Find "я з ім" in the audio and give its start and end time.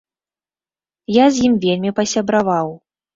1.15-1.53